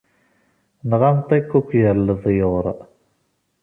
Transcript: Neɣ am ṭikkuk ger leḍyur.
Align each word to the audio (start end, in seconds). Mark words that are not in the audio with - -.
Neɣ 0.89 1.01
am 1.09 1.17
ṭikkuk 1.27 1.69
ger 1.79 1.95
leḍyur. 2.07 2.65